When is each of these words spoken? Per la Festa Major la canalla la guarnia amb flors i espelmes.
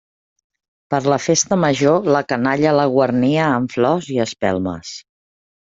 Per 0.93 0.99
la 1.13 1.19
Festa 1.25 1.59
Major 1.65 2.09
la 2.15 2.23
canalla 2.33 2.75
la 2.81 2.89
guarnia 2.97 3.53
amb 3.61 3.79
flors 3.79 4.13
i 4.17 4.23
espelmes. 4.29 5.01